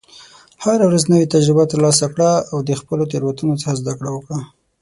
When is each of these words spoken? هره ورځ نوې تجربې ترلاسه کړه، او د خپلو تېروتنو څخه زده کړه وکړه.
هره 0.63 0.83
ورځ 0.87 1.03
نوې 1.11 1.31
تجربې 1.35 1.65
ترلاسه 1.71 2.05
کړه، 2.13 2.31
او 2.51 2.57
د 2.67 2.71
خپلو 2.79 3.03
تېروتنو 3.11 3.53
څخه 3.61 3.77
زده 3.81 3.93
کړه 3.99 4.09
وکړه. 4.13 4.39